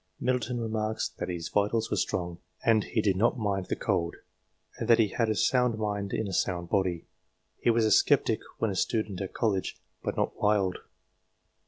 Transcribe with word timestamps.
Middleton 0.19 0.59
remarks 0.59 1.09
that 1.19 1.29
his 1.29 1.49
vitals 1.49 1.91
were 1.91 1.95
strong, 1.95 2.39
that 2.65 2.85
he 2.85 3.03
did 3.03 3.15
not 3.15 3.37
mind 3.37 3.67
the 3.67 3.75
cold, 3.75 4.15
and 4.79 4.87
that 4.87 4.97
he 4.97 5.09
had 5.09 5.29
a 5.29 5.35
sound 5.35 5.77
mind 5.77 6.11
in 6.11 6.27
a 6.27 6.33
sound 6.33 6.69
body. 6.71 7.05
He 7.59 7.69
was 7.69 7.85
a 7.85 7.91
sceptic 7.91 8.39
when 8.57 8.71
a 8.71 8.75
student 8.75 9.21
at 9.21 9.35
college, 9.35 9.77
but 10.03 10.17
not 10.17 10.41
wild. 10.41 10.79